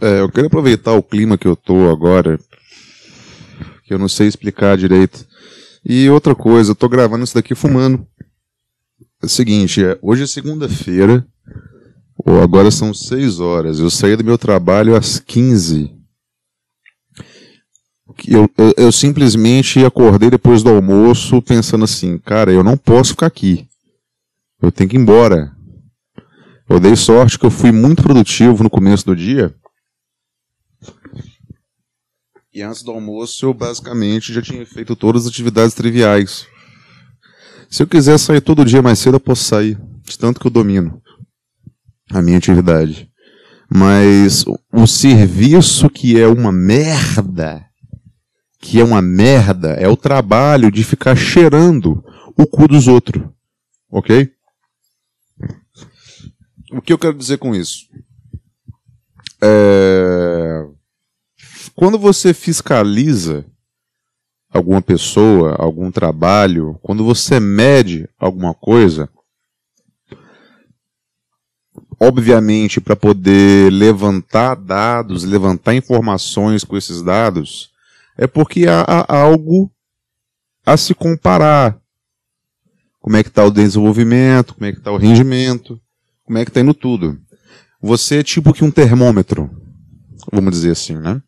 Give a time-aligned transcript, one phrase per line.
[0.00, 2.38] É, eu quero aproveitar o clima que eu tô agora,
[3.84, 5.26] que eu não sei explicar direito.
[5.84, 8.06] E outra coisa, eu tô gravando isso daqui fumando.
[9.22, 11.26] É o seguinte, é, hoje é segunda-feira,
[12.18, 13.78] ou agora são 6 horas.
[13.78, 15.94] Eu saí do meu trabalho às 15.
[18.28, 23.26] Eu, eu, eu simplesmente acordei depois do almoço pensando assim, cara, eu não posso ficar
[23.26, 23.66] aqui.
[24.60, 25.52] Eu tenho que ir embora.
[26.68, 29.54] Eu dei sorte que eu fui muito produtivo no começo do dia.
[32.56, 36.46] E antes do almoço eu basicamente já tinha feito todas as atividades triviais.
[37.68, 39.78] Se eu quiser sair todo dia mais cedo, eu posso sair.
[40.02, 41.02] De tanto que eu domino
[42.10, 43.10] a minha atividade.
[43.68, 44.42] Mas
[44.72, 47.62] o serviço que é uma merda,
[48.58, 52.02] que é uma merda, é o trabalho de ficar cheirando
[52.38, 53.22] o cu dos outros.
[53.90, 54.32] Ok?
[56.72, 57.80] O que eu quero dizer com isso?
[59.42, 60.75] É...
[61.76, 63.44] Quando você fiscaliza
[64.50, 69.10] alguma pessoa, algum trabalho, quando você mede alguma coisa,
[72.00, 77.70] obviamente para poder levantar dados, levantar informações com esses dados,
[78.16, 79.70] é porque há, há algo
[80.64, 81.78] a se comparar.
[83.00, 85.78] Como é que está o desenvolvimento, como é que está o rendimento,
[86.24, 87.20] como é que está indo tudo.
[87.82, 89.50] Você é tipo que um termômetro,
[90.32, 91.20] vamos dizer assim, né?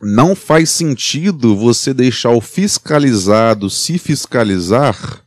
[0.00, 5.24] Não faz sentido você deixar o fiscalizado se fiscalizar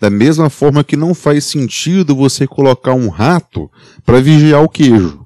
[0.00, 3.70] da mesma forma que não faz sentido você colocar um rato
[4.04, 5.24] para vigiar o queijo.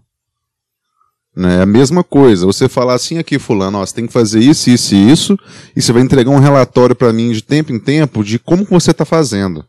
[1.34, 1.58] Né?
[1.58, 2.46] É a mesma coisa.
[2.46, 5.38] Você falar assim aqui, fulano, ó, você tem que fazer isso, isso e isso,
[5.74, 8.91] e você vai entregar um relatório para mim de tempo em tempo de como você
[8.91, 9.64] está fazendo.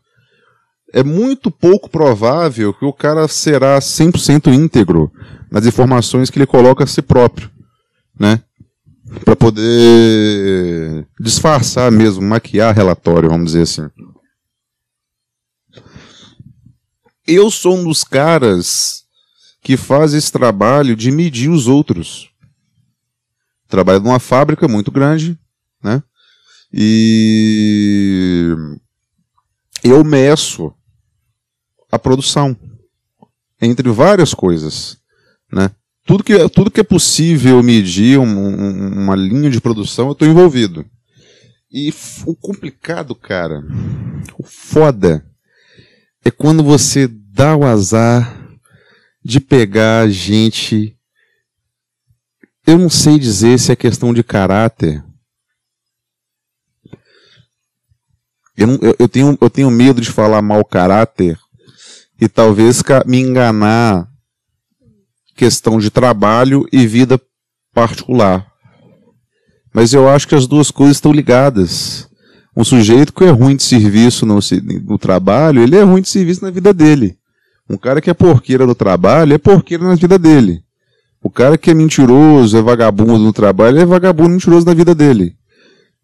[0.92, 5.10] É muito pouco provável que o cara será 100% íntegro
[5.50, 7.50] nas informações que ele coloca a si próprio.
[8.18, 8.40] Né?
[9.24, 13.90] Para poder disfarçar mesmo, maquiar relatório, vamos dizer assim.
[17.26, 19.04] Eu sou um dos caras
[19.62, 22.30] que faz esse trabalho de medir os outros.
[23.68, 25.38] Trabalho numa fábrica muito grande,
[25.82, 26.02] né?
[26.72, 28.54] E
[29.82, 30.72] eu meço
[31.90, 32.56] a produção
[33.60, 34.98] entre várias coisas,
[35.52, 35.70] né?
[36.06, 40.26] Tudo que, tudo que é possível medir um, um, uma linha de produção, eu estou
[40.26, 40.84] envolvido.
[41.70, 41.92] E
[42.26, 43.62] o complicado, cara,
[44.36, 45.24] o foda,
[46.24, 48.36] é quando você dá o azar
[49.24, 50.96] de pegar gente.
[52.66, 55.04] Eu não sei dizer se é questão de caráter.
[58.56, 61.38] Eu, não, eu, eu, tenho, eu tenho medo de falar mau caráter
[62.20, 64.09] e talvez me enganar
[65.40, 67.18] questão de trabalho e vida
[67.72, 68.46] particular.
[69.72, 72.06] Mas eu acho que as duas coisas estão ligadas.
[72.54, 74.38] Um sujeito que é ruim de serviço no,
[74.84, 77.16] no trabalho, ele é ruim de serviço na vida dele.
[77.70, 80.62] Um cara que é porqueira no trabalho, é porqueira na vida dele.
[81.22, 85.36] O cara que é mentiroso, é vagabundo no trabalho, é vagabundo mentiroso na vida dele.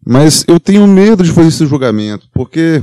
[0.03, 2.81] Mas eu tenho medo de fazer esse julgamento, porque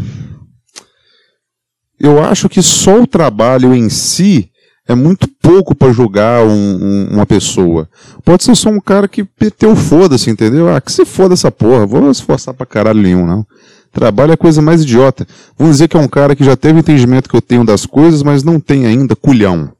[1.98, 4.52] eu acho que só o trabalho em si
[4.86, 7.88] é muito pouco para julgar um, um, uma pessoa.
[8.24, 10.68] Pode ser só um cara que peteu foda-se, entendeu?
[10.74, 13.46] Ah, que se foda essa porra, vou esforçar pra caralho nenhum, não.
[13.92, 15.26] Trabalho é a coisa mais idiota.
[15.56, 17.86] Vamos dizer que é um cara que já teve o entendimento que eu tenho das
[17.86, 19.72] coisas, mas não tem ainda culhão.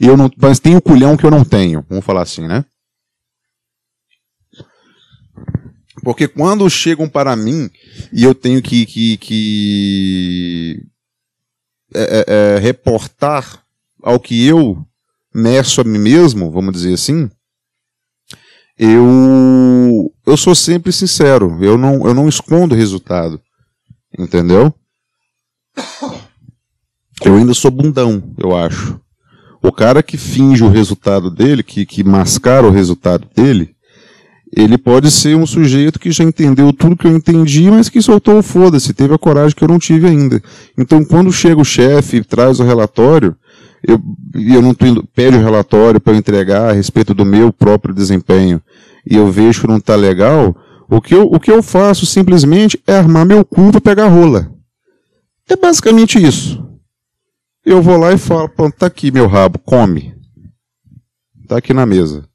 [0.00, 2.64] Eu não, mas tem o culhão que eu não tenho, vamos falar assim, né?
[6.02, 7.70] Porque quando chegam para mim
[8.10, 10.86] e eu tenho que, que, que
[11.94, 13.62] é, é, é reportar
[14.02, 14.84] ao que eu
[15.34, 17.30] meço a mim mesmo, vamos dizer assim,
[18.78, 23.40] eu eu sou sempre sincero, eu não eu não escondo o resultado.
[24.18, 24.74] Entendeu?
[27.24, 28.98] Eu ainda sou bundão, eu acho.
[29.62, 33.74] O cara que finge o resultado dele, que, que mascara o resultado dele,
[34.56, 38.38] ele pode ser um sujeito que já entendeu tudo que eu entendi, mas que soltou
[38.38, 40.42] o foda-se, teve a coragem que eu não tive ainda.
[40.76, 43.36] Então, quando chega o chefe e traz o relatório,
[43.86, 44.00] eu,
[44.34, 48.62] eu não tô pede o relatório para entregar a respeito do meu próprio desempenho
[49.06, 50.54] e eu vejo que não está legal,
[50.88, 54.52] o que, eu, o que eu faço simplesmente é armar meu cu para pegar rola.
[55.48, 56.64] É basicamente isso.
[57.64, 60.14] Eu vou lá e falo, pronto, tá aqui meu rabo, come.
[61.46, 62.28] Tá aqui na mesa.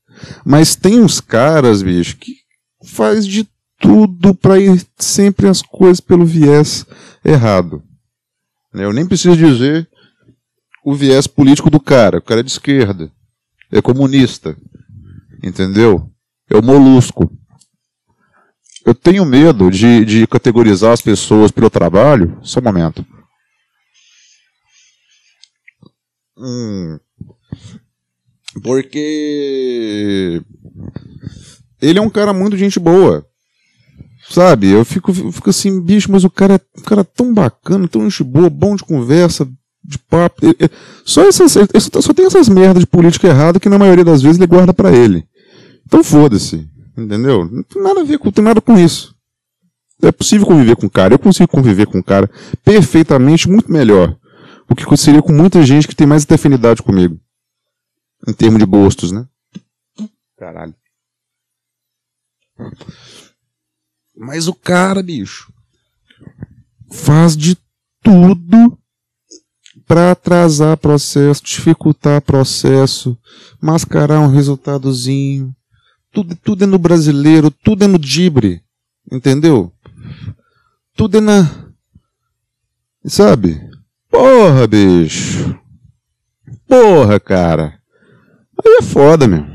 [0.46, 2.34] Mas tem uns caras, bicho, que
[2.84, 3.48] faz de
[3.80, 6.86] tudo para ir sempre as coisas pelo viés
[7.24, 7.84] errado.
[8.74, 9.88] Eu nem preciso dizer
[10.86, 12.20] o viés político do cara.
[12.20, 13.12] O cara é de esquerda.
[13.72, 14.56] É comunista.
[15.44, 16.12] Entendeu?
[16.48, 17.30] É o molusco.
[18.86, 22.38] Eu tenho medo de, de categorizar as pessoas pelo trabalho.
[22.44, 23.04] Só um momento.
[26.38, 27.00] Hum,
[28.62, 30.42] porque
[31.82, 33.26] ele é um cara muito gente boa.
[34.30, 34.70] Sabe?
[34.70, 38.24] Eu fico, fico assim, bicho, mas o cara, o cara é tão bacana, tão gente
[38.24, 39.48] boa, bom de conversa,
[39.88, 40.42] de papo.
[41.04, 41.54] Só, essas,
[42.02, 44.92] só tem essas merdas de política errada que na maioria das vezes ele guarda para
[44.92, 45.28] ele.
[45.86, 46.68] Então foda-se.
[46.98, 47.46] Entendeu?
[47.46, 49.14] Não tem nada a ver com, tem nada com isso.
[50.02, 51.14] É possível conviver com o cara.
[51.14, 52.30] Eu consigo conviver com o cara
[52.64, 54.16] perfeitamente, muito melhor.
[54.70, 57.20] O que seria com muita gente que tem mais afinidade comigo.
[58.28, 59.28] Em termos de gostos, né?
[60.38, 60.74] Caralho.
[64.18, 65.52] Mas o cara, bicho,
[66.90, 67.58] faz de
[68.02, 68.78] tudo
[69.88, 73.18] para atrasar processo, dificultar processo,
[73.62, 75.56] mascarar um resultadozinho.
[76.12, 78.64] Tudo, tudo é no brasileiro, tudo é no dibre.
[79.12, 79.72] Entendeu?
[80.96, 81.68] Tudo é na.
[83.06, 83.62] Sabe?
[84.10, 85.60] Porra, bicho.
[86.68, 87.80] Porra, cara.
[88.64, 89.46] Aí é foda, meu.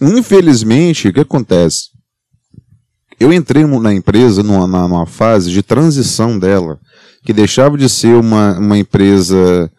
[0.00, 1.90] Infelizmente, o que acontece?
[3.18, 6.80] Eu entrei na empresa numa, numa fase de transição dela,
[7.24, 9.70] que deixava de ser uma, uma empresa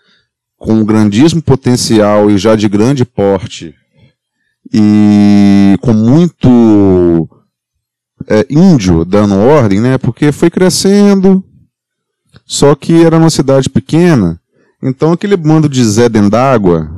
[0.57, 3.75] com um grandíssimo potencial e já de grande porte,
[4.74, 7.28] e com muito
[8.28, 9.98] é, índio dando ordem, né?
[9.98, 11.44] Porque foi crescendo,
[12.45, 14.40] só que era uma cidade pequena,
[14.81, 16.90] então aquele bando de Zé d'água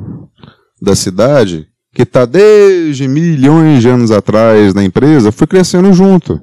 [0.82, 6.42] da cidade que está desde milhões de anos atrás na empresa, foi crescendo junto.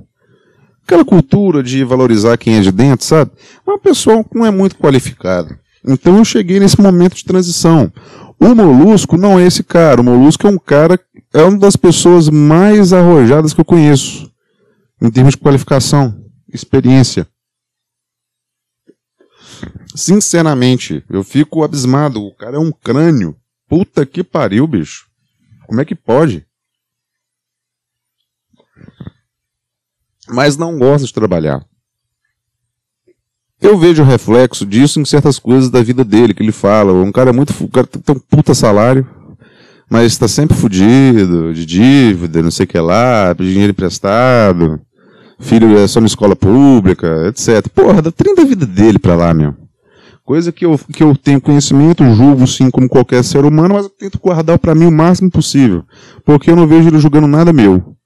[0.85, 3.31] Aquela cultura de valorizar quem é de dentro, sabe?
[3.67, 5.59] Uma pessoa não é muito qualificada.
[5.87, 7.93] Então eu cheguei nesse momento de transição.
[8.39, 10.01] O Molusco não é esse cara.
[10.01, 10.99] O Molusco é um cara,
[11.33, 14.31] é uma das pessoas mais arrojadas que eu conheço.
[15.01, 16.21] Em termos de qualificação,
[16.53, 17.27] experiência.
[19.95, 22.21] Sinceramente, eu fico abismado.
[22.21, 23.37] O cara é um crânio.
[23.69, 25.07] Puta que pariu, bicho.
[25.67, 26.45] Como é que pode?
[30.29, 31.65] Mas não gosta de trabalhar.
[33.61, 36.93] Eu vejo o reflexo disso em certas coisas da vida dele, que ele fala.
[36.93, 37.53] Um cara é muito.
[37.69, 39.07] Cara tem um puta salário,
[39.89, 44.81] mas está sempre fudido, de dívida, não sei o que lá, de dinheiro emprestado,
[45.39, 47.69] filho é só na escola pública, etc.
[47.69, 49.55] Porra, dá 30 vida dele pra lá, meu.
[50.25, 53.91] Coisa que eu, que eu tenho conhecimento, julgo sim como qualquer ser humano, mas eu
[53.91, 55.85] tento guardar para mim o máximo possível.
[56.25, 57.97] Porque eu não vejo ele julgando nada meu.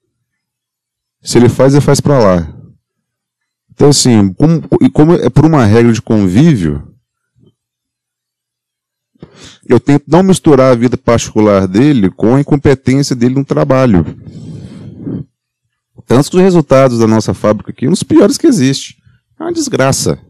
[1.26, 2.48] Se ele faz, ele faz para lá.
[3.74, 4.62] Então, assim, como,
[4.92, 6.94] como é por uma regra de convívio,
[9.68, 14.06] eu tento não misturar a vida particular dele com a incompetência dele no trabalho.
[16.06, 18.96] Tanto que os resultados da nossa fábrica aqui são os piores que existe.
[19.38, 20.20] É uma desgraça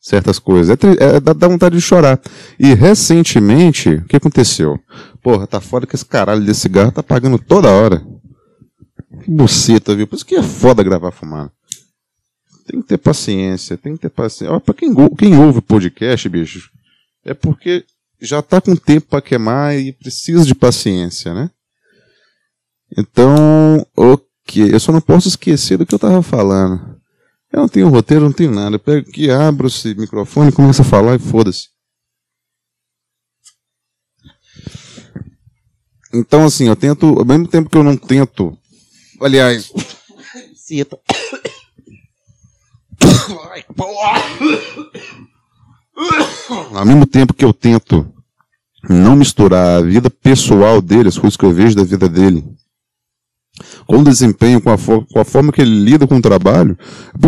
[0.00, 0.74] certas coisas.
[0.74, 2.18] É, é, dá, vontade de chorar.
[2.58, 4.80] E recentemente, o que aconteceu?
[5.22, 8.02] Porra, tá foda que esse caralho desse cigarro tá pagando toda hora.
[9.20, 10.06] Que buceta, viu?
[10.06, 11.52] Por isso que é foda gravar fumando.
[12.66, 14.54] Tem que ter paciência, tem que ter paciência.
[14.54, 16.70] Ó, pra quem, quem ouve podcast, bicho,
[17.24, 17.84] é porque
[18.20, 21.50] já tá com tempo para queimar e precisa de paciência, né?
[22.96, 24.72] Então, ok.
[24.72, 27.00] Eu só não posso esquecer do que eu tava falando.
[27.52, 28.76] Eu não tenho roteiro, não tenho nada.
[28.76, 31.68] Eu pego aqui, abro esse microfone, começo a falar e foda-se.
[36.14, 38.56] Então, assim, eu tento, ao mesmo tempo que eu não tento.
[39.22, 39.72] Aliás.
[40.54, 40.98] Cita.
[46.74, 48.12] Ao mesmo tempo que eu tento
[48.88, 52.44] não misturar a vida pessoal dele, as coisas que eu vejo da vida dele,
[53.86, 56.76] com o desempenho, com a, com a forma que ele lida com o trabalho.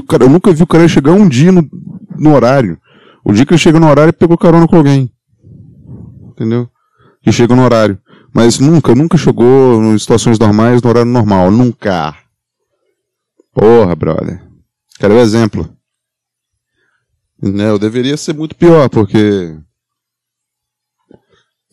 [0.09, 1.69] Cara, eu nunca vi o cara chegar um dia no,
[2.19, 2.79] no horário.
[3.25, 5.11] O dia que ele chega no horário, ele pegou carona com alguém.
[6.31, 6.69] Entendeu?
[7.23, 7.99] Que chega no horário.
[8.35, 11.53] Mas nunca, nunca chegou em situações normais no horário normal.
[11.53, 12.17] Nunca.
[13.53, 14.43] Porra, brother.
[14.99, 15.73] Quero um exemplo.
[17.41, 19.57] Né, eu deveria ser muito pior, porque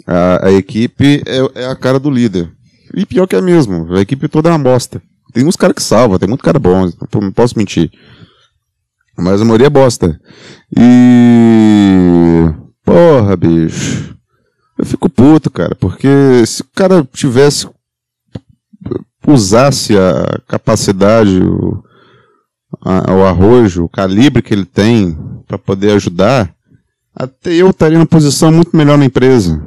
[0.06, 2.52] a, a equipe é, é a cara do líder.
[2.94, 5.02] E pior que é mesmo, a equipe toda é uma bosta.
[5.34, 7.90] Tem uns caras que salvam, tem muito cara bom, não posso mentir.
[9.18, 10.20] Mas a maioria é bosta.
[10.78, 12.46] E.
[12.84, 14.18] Porra, bicho.
[14.82, 17.70] Eu fico puto, cara, porque se o cara tivesse.
[19.28, 21.84] usasse a capacidade, o,
[22.84, 25.16] a, o arrojo, o calibre que ele tem
[25.48, 26.52] para poder ajudar,
[27.16, 29.64] até eu estaria numa posição muito melhor na empresa.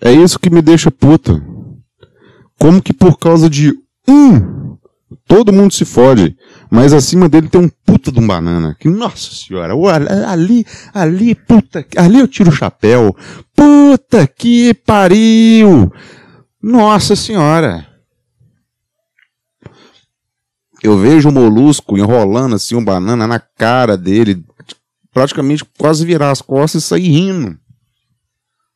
[0.00, 1.40] É isso que me deixa puto.
[2.58, 3.72] Como que por causa de
[4.08, 4.53] um,
[5.26, 6.36] todo mundo se fode,
[6.70, 8.76] mas acima dele tem um puta de um banana.
[8.78, 9.74] Que, nossa senhora,
[10.28, 13.14] ali, ali, puta, ali eu tiro o chapéu.
[13.54, 15.92] Puta que pariu!
[16.62, 17.86] Nossa senhora!
[20.82, 24.44] Eu vejo o molusco enrolando assim um banana na cara dele,
[25.12, 27.58] praticamente quase virar as costas e sair rindo.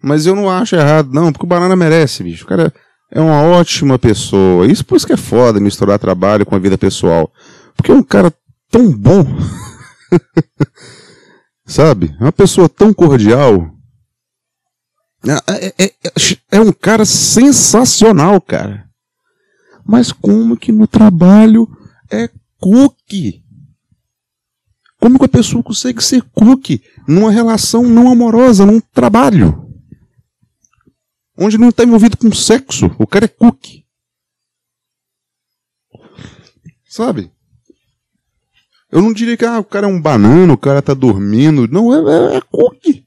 [0.02, 2.45] Mas eu não acho errado, não, porque o banana merece, bicho.
[2.45, 2.73] O cara
[3.11, 4.67] é uma ótima pessoa.
[4.67, 7.33] Isso por isso que é foda misturar trabalho com a vida pessoal.
[7.75, 8.33] Porque é um cara
[8.71, 9.25] tão bom.
[11.67, 12.15] Sabe?
[12.21, 13.71] É uma pessoa tão cordial.
[15.27, 15.93] É, é, é,
[16.53, 18.88] é, um cara sensacional, cara.
[19.85, 21.69] Mas como que no trabalho
[22.11, 23.43] é cookie?
[25.00, 29.67] Como que a pessoa consegue ser cookie numa relação não amorosa, num trabalho?
[31.38, 32.87] Onde não está envolvido com sexo.
[32.99, 33.87] O cara é cookie.
[36.88, 37.33] Sabe?
[38.90, 41.68] Eu não diria que ah, o cara é um banana, o cara tá dormindo.
[41.68, 43.07] Não, é, é, é cookie.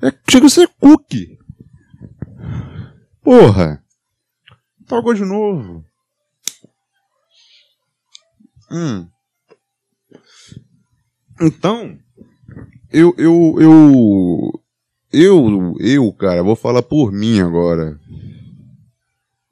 [0.00, 1.38] É, chega a ser cookie.
[3.22, 3.84] Porra.
[4.86, 5.84] Talgo de novo.
[8.70, 9.08] Hum.
[11.40, 11.98] Então,
[12.90, 14.63] eu, eu, eu,
[15.22, 17.98] eu, eu, cara, vou falar por mim agora.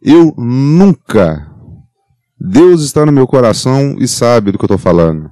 [0.00, 1.49] Eu nunca.
[2.38, 5.31] Deus está no meu coração e sabe do que eu tô falando.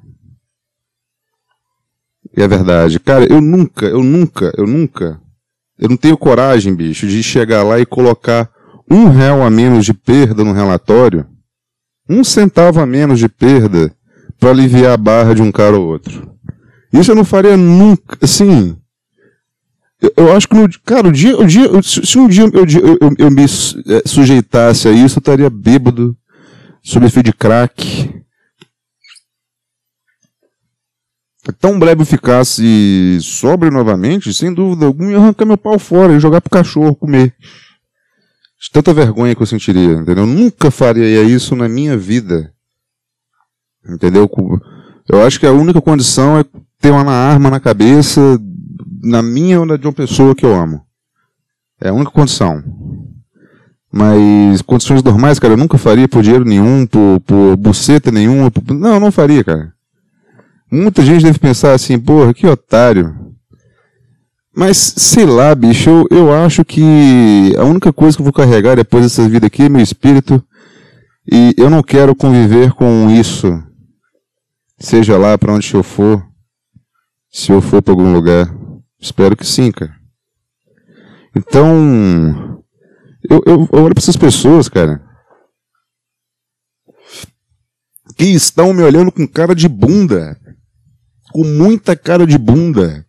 [2.37, 3.01] E é verdade.
[3.01, 5.21] Cara, eu nunca, eu nunca, eu nunca.
[5.79, 8.51] Eu não tenho coragem, bicho, de chegar lá e colocar
[8.89, 11.27] um real a menos de perda no relatório.
[12.09, 13.95] Um centavo a menos de perda
[14.39, 16.31] para aliviar a barra de um cara ou outro.
[16.93, 18.19] Isso eu não faria nunca.
[18.21, 18.77] Assim,
[20.17, 23.15] eu acho que, no, cara, o dia, o dia, se um dia eu, eu, eu,
[23.19, 26.17] eu me é, sujeitasse a isso, eu estaria bêbado,
[26.83, 28.23] sob efeito de crack.
[31.59, 36.21] Tão breve eu ficasse sobre novamente, sem dúvida alguma, ia arrancar meu pau fora e
[36.21, 37.35] jogar pro cachorro comer.
[38.61, 40.25] De tanta vergonha que eu sentiria, entendeu?
[40.25, 42.53] Eu nunca faria isso na minha vida.
[43.87, 44.31] Entendeu?
[45.09, 46.45] Eu acho que a única condição é
[46.79, 48.39] ter uma arma na cabeça,
[49.03, 50.83] na minha ou na de uma pessoa que eu amo.
[51.81, 52.63] É a única condição.
[53.93, 58.51] Mas condições normais, cara, eu nunca faria por dinheiro nenhum, por, por buceta nenhuma.
[58.51, 58.63] Por...
[58.73, 59.73] Não, eu não faria, cara.
[60.71, 63.35] Muita gente deve pensar assim, porra, que otário.
[64.55, 68.77] Mas, sei lá, bicho, eu, eu acho que a única coisa que eu vou carregar
[68.77, 70.43] depois dessa vida aqui é meu espírito.
[71.31, 73.63] E eu não quero conviver com isso.
[74.79, 76.25] Seja lá para onde eu for.
[77.31, 78.60] Se eu for para algum lugar.
[79.01, 79.95] Espero que sim, cara.
[81.35, 82.63] Então,
[83.29, 85.01] eu, eu, eu olho para essas pessoas, cara,
[88.17, 90.39] que estão me olhando com cara de bunda.
[91.33, 93.07] Com muita cara de bunda.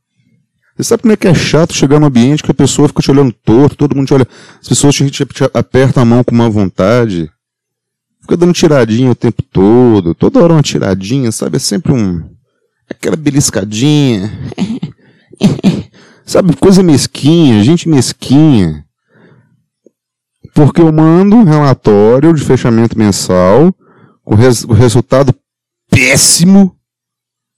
[0.78, 3.12] Você sabe como é que é chato chegar num ambiente que a pessoa fica te
[3.12, 4.28] olhando torto, todo mundo te olha,
[4.60, 7.30] as pessoas te, te, te apertam a mão com uma vontade.
[8.22, 11.58] Fica dando tiradinha o tempo todo, toda hora uma tiradinha, sabe?
[11.58, 12.24] É sempre um.
[12.90, 14.32] aquela beliscadinha.
[16.26, 18.86] Sabe, coisa mesquinha, gente mesquinha.
[20.54, 23.74] Porque eu mando um relatório de fechamento mensal
[24.24, 25.34] com res, o resultado
[25.90, 26.76] péssimo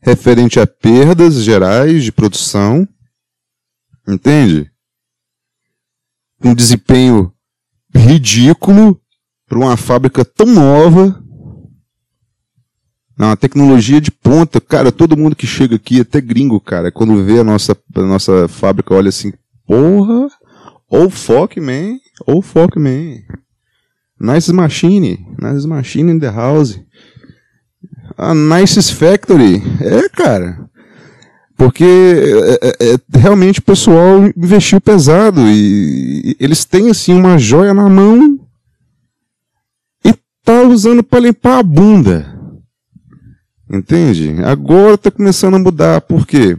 [0.02, 2.88] referente a perdas gerais de produção.
[4.08, 4.72] Entende?
[6.44, 7.34] Um desempenho
[7.96, 9.00] ridículo
[9.48, 11.23] para uma fábrica tão nova
[13.18, 17.24] não, a tecnologia de ponta, cara, todo mundo que chega aqui, até gringo, cara, quando
[17.24, 19.32] vê a nossa, a nossa fábrica, olha assim,
[19.68, 20.28] porra,
[20.90, 23.20] ou fuck man, ou fuck man.
[24.20, 26.80] Nice machine, nice machine in the house.
[28.18, 29.62] A nice factory.
[29.82, 30.70] É, cara.
[31.58, 37.38] Porque é, é, é, realmente o pessoal investiu pesado e, e eles têm assim uma
[37.38, 38.40] joia na mão
[40.04, 42.33] e tá usando para limpar a bunda.
[43.74, 44.36] Entende?
[44.44, 46.00] Agora está começando a mudar.
[46.02, 46.56] Por quê?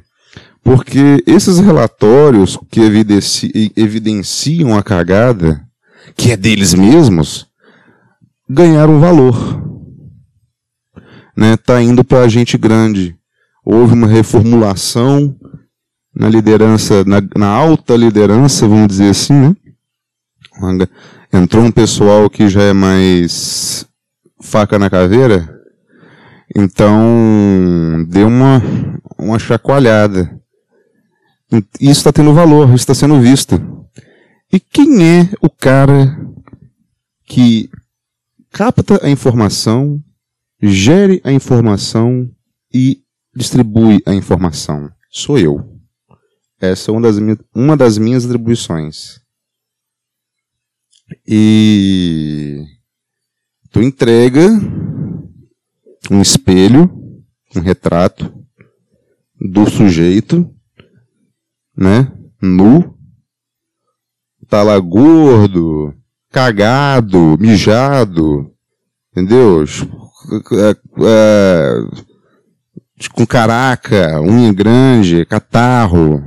[0.65, 5.65] Porque esses relatórios que evidenci evidenciam a cagada,
[6.17, 7.47] que é deles mesmos,
[8.51, 9.63] ganharam valor.
[11.37, 11.57] Né?
[11.57, 13.17] Tá indo para a gente grande.
[13.65, 15.37] Houve uma reformulação
[16.13, 19.57] na liderança, na, na, alta liderança, vamos dizer assim, né?
[21.33, 23.87] Entrou um pessoal que já é mais
[24.41, 25.55] faca na caveira,
[26.55, 28.63] então, deu uma,
[29.19, 30.41] uma chacoalhada.
[31.81, 33.55] Isso está tendo valor, isso está sendo visto.
[34.53, 36.17] E quem é o cara
[37.27, 37.69] que
[38.53, 40.01] capta a informação,
[40.63, 42.31] gere a informação
[42.73, 43.03] e
[43.35, 44.91] distribui a informação?
[45.11, 45.75] Sou eu.
[46.61, 47.17] Essa é uma das,
[47.53, 49.21] uma das minhas atribuições.
[51.27, 52.65] E
[53.71, 54.49] tu entrega
[56.11, 56.91] um espelho,
[57.57, 58.33] um retrato
[59.41, 60.51] do sujeito,
[61.77, 62.13] né?
[62.41, 62.97] Nu,
[64.49, 65.95] tá lá gordo,
[66.31, 68.53] cagado, mijado,
[69.13, 69.65] entendeu?
[70.53, 71.75] É, é,
[73.13, 76.23] com caraca, unha grande, catarro.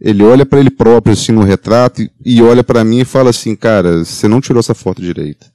[0.00, 3.30] Ele olha para ele próprio assim no retrato e, e olha para mim e fala
[3.30, 5.46] assim, cara, você não tirou essa foto direito.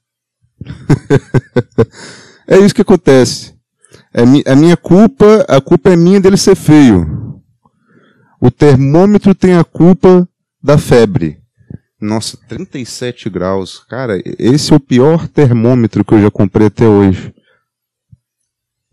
[2.47, 3.55] é isso que acontece.
[4.13, 7.41] É mi, a minha culpa, a culpa é minha dele ser feio.
[8.39, 10.27] O termômetro tem a culpa
[10.61, 11.39] da febre.
[11.99, 13.83] Nossa, 37 graus.
[13.89, 17.33] Cara, esse é o pior termômetro que eu já comprei até hoje.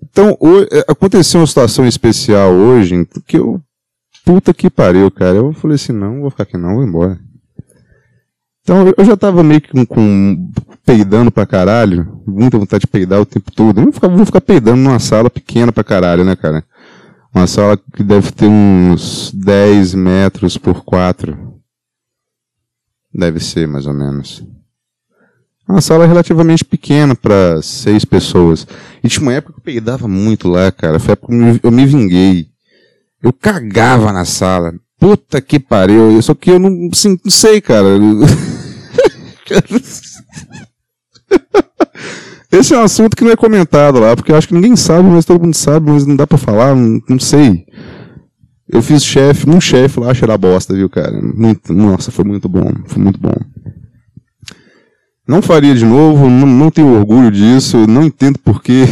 [0.02, 0.36] Então,
[0.70, 3.60] é, aconteceu uma situação especial hoje, que eu.
[4.24, 5.36] Puta que pariu, cara.
[5.36, 7.18] Eu falei assim: não, vou ficar aqui não, vou embora.
[8.62, 10.50] Então, eu já tava meio que com, com
[10.84, 13.80] peidando pra caralho, muita vontade de peidar o tempo todo.
[13.80, 16.64] Eu vou ficar peidando numa sala pequena pra caralho, né, cara?
[17.34, 21.54] Uma sala que deve ter uns 10 metros por 4.
[23.14, 24.44] Deve ser, mais ou menos.
[25.68, 28.66] Uma sala relativamente pequena para seis pessoas.
[29.02, 30.98] E tinha uma época que eu peidava muito lá, cara.
[30.98, 32.48] Foi a época que eu me vinguei.
[33.22, 34.74] Eu cagava na sala.
[34.98, 36.20] Puta que pariu.
[36.20, 37.88] Só que eu não, assim, não sei, cara.
[42.52, 45.08] Esse é um assunto que não é comentado lá, porque eu acho que ninguém sabe,
[45.08, 47.64] mas todo mundo sabe, mas não dá pra falar, não, não sei.
[48.68, 51.18] Eu fiz chefe, um chefe lá, cheirar bosta, viu, cara?
[51.20, 53.34] Muito, nossa, foi muito bom, foi muito bom.
[55.26, 58.84] Não faria de novo, não, não tenho orgulho disso, não entendo porquê.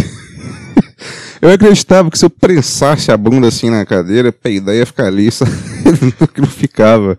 [1.41, 5.31] eu acreditava que se eu prensasse a bunda assim na cadeira, peidar ia ficar ali,
[5.33, 7.19] só que não ficava.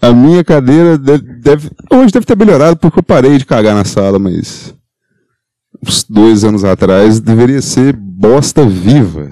[0.00, 3.84] A minha cadeira deve, deve, hoje deve ter melhorado porque eu parei de cagar na
[3.84, 4.74] sala, mas
[5.82, 9.30] uns dois anos atrás deveria ser bosta viva.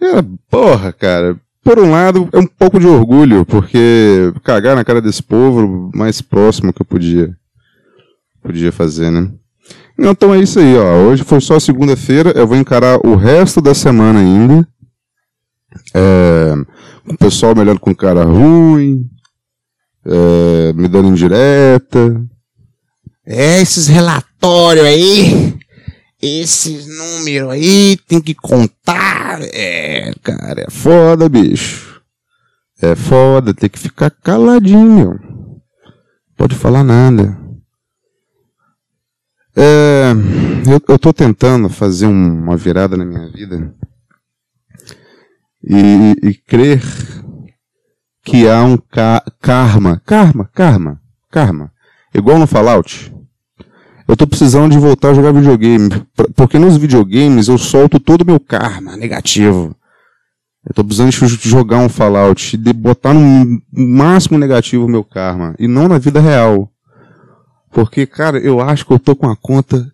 [0.00, 5.00] É, porra, cara, por um lado, é um pouco de orgulho, porque cagar na cara
[5.00, 7.36] desse povo mais próximo que eu podia,
[8.42, 9.30] podia fazer, né?
[9.98, 11.08] Então é isso aí, ó.
[11.08, 14.66] Hoje foi só segunda-feira, eu vou encarar o resto da semana ainda.
[15.94, 16.54] É,
[17.08, 19.08] o pessoal me olhando com cara ruim,
[20.04, 22.22] é, me dando indireta.
[23.26, 25.58] É, esses relatórios aí,
[26.20, 29.40] esses números aí, tem que contar.
[29.42, 32.00] É, cara, é foda, bicho.
[32.80, 35.18] É foda, tem que ficar caladinho, meu.
[36.36, 37.36] Pode falar nada.
[39.56, 40.12] É,
[40.70, 43.74] eu, eu tô tentando fazer um, uma virada na minha vida
[45.68, 46.82] e, e crer
[48.24, 51.00] que há um ca karma, karma, karma,
[51.30, 51.72] karma,
[52.14, 53.14] igual no Fallout.
[54.06, 55.90] Eu tô precisando de voltar a jogar videogame.
[56.34, 59.76] Porque nos videogames eu solto todo o meu karma negativo.
[60.66, 65.54] Eu tô precisando de jogar um Fallout de botar no máximo negativo o meu karma.
[65.58, 66.72] E não na vida real.
[67.70, 69.86] Porque, cara, eu acho que eu tô com a conta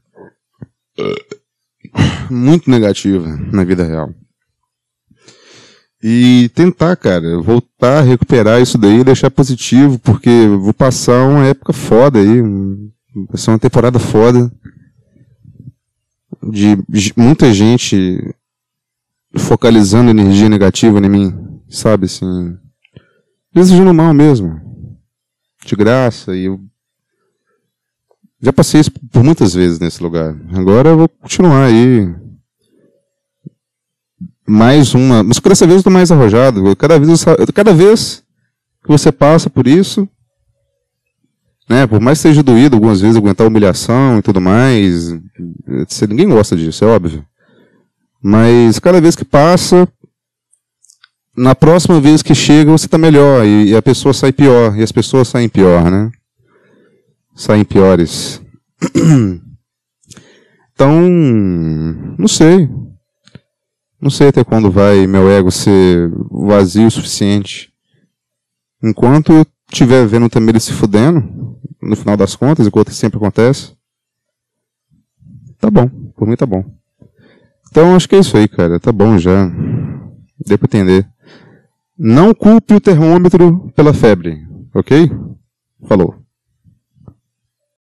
[2.31, 4.15] muito negativa na vida real.
[6.07, 11.47] E tentar, cara, voltar a recuperar isso daí e deixar positivo, porque vou passar uma
[11.47, 12.43] época foda aí,
[13.15, 14.53] Vai ser uma temporada foda.
[16.43, 16.77] De
[17.17, 18.35] muita gente
[19.37, 21.61] focalizando energia negativa em mim.
[21.71, 22.59] Sabe, assim.
[23.55, 24.61] Desejando mal mesmo.
[25.65, 26.37] De graça.
[26.37, 26.61] E eu.
[28.43, 30.37] Já passei isso por muitas vezes nesse lugar.
[30.53, 32.15] Agora eu vou continuar aí.
[34.47, 35.23] Mais uma.
[35.23, 36.77] Mas dessa vez eu tô mais arrojado.
[36.77, 38.23] Cada vez, cada vez
[38.83, 40.09] que você passa por isso,
[41.69, 41.87] né?
[41.87, 45.13] Por mais que seja doído algumas vezes aguentar humilhação e tudo mais,
[46.09, 47.25] ninguém gosta disso, é óbvio.
[48.23, 49.89] Mas cada vez que passa,
[51.37, 54.83] na próxima vez que chega você está melhor e, e, a pessoa sai pior e
[54.83, 56.11] as pessoas saem pior, né?
[57.35, 58.41] Saem piores.
[60.75, 61.01] Então,
[62.19, 62.69] não sei.
[64.05, 67.73] Não sei até quando vai meu ego ser vazio o suficiente.
[68.83, 73.73] Enquanto eu estiver vendo também ele se fudendo, no final das contas, enquanto sempre acontece,
[75.59, 75.89] tá bom.
[76.15, 76.63] Por mim tá bom.
[77.71, 78.79] Então acho que é isso aí, cara.
[78.79, 79.51] Tá bom já.
[80.47, 81.09] Deu pra entender.
[81.99, 85.11] Não culpe o termômetro pela febre, ok?
[85.89, 86.23] Falou.